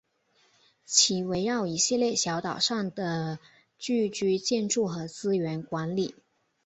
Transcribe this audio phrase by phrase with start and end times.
[0.83, 3.37] 其围绕一系列小岛上的
[3.77, 6.15] 聚居建筑和资源管理。